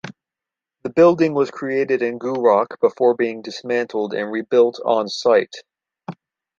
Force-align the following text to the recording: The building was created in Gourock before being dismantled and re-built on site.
The 0.81 0.89
building 0.89 1.35
was 1.35 1.51
created 1.51 2.01
in 2.01 2.17
Gourock 2.17 2.79
before 2.81 3.13
being 3.13 3.43
dismantled 3.43 4.15
and 4.15 4.31
re-built 4.31 4.79
on 4.83 5.07
site. 5.07 5.57